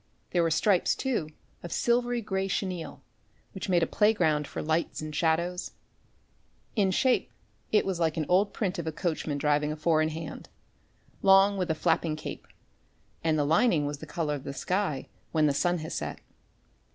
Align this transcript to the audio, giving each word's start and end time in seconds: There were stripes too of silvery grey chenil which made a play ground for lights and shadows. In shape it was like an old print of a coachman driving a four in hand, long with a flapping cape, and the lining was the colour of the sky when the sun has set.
There 0.31 0.41
were 0.41 0.49
stripes 0.49 0.95
too 0.95 1.29
of 1.61 1.71
silvery 1.71 2.21
grey 2.21 2.47
chenil 2.47 3.01
which 3.51 3.69
made 3.69 3.83
a 3.83 3.85
play 3.85 4.15
ground 4.15 4.47
for 4.47 4.59
lights 4.63 4.99
and 4.99 5.15
shadows. 5.15 5.73
In 6.75 6.89
shape 6.89 7.29
it 7.71 7.85
was 7.85 7.99
like 7.99 8.17
an 8.17 8.25
old 8.27 8.51
print 8.51 8.79
of 8.79 8.87
a 8.87 8.91
coachman 8.91 9.37
driving 9.37 9.71
a 9.71 9.75
four 9.75 10.01
in 10.01 10.09
hand, 10.09 10.49
long 11.21 11.55
with 11.55 11.69
a 11.69 11.75
flapping 11.75 12.15
cape, 12.15 12.47
and 13.23 13.37
the 13.37 13.45
lining 13.45 13.85
was 13.85 13.99
the 13.99 14.07
colour 14.07 14.33
of 14.33 14.43
the 14.43 14.53
sky 14.55 15.07
when 15.33 15.45
the 15.45 15.53
sun 15.53 15.77
has 15.85 15.93
set. 15.93 16.19